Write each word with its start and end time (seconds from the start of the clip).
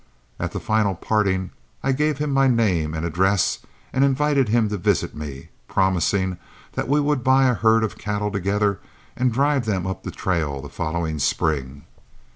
At 0.39 0.51
the 0.51 0.59
final 0.59 0.95
parting, 0.95 1.51
I 1.83 1.91
gave 1.91 2.17
him 2.17 2.31
my 2.31 2.47
name 2.47 2.95
and 2.95 3.05
address 3.05 3.59
and 3.93 4.03
invited 4.03 4.49
him 4.49 4.67
to 4.69 4.77
visit 4.79 5.13
me, 5.15 5.49
promising 5.67 6.39
that 6.71 6.89
we 6.89 6.99
would 6.99 7.23
buy 7.23 7.45
a 7.45 7.53
herd 7.53 7.83
of 7.83 7.99
cattle 7.99 8.31
together 8.31 8.79
and 9.15 9.31
drive 9.31 9.65
them 9.65 9.85
up 9.85 10.01
the 10.01 10.09
trail 10.09 10.59
the 10.59 10.69
following 10.69 11.19
spring. 11.19 11.83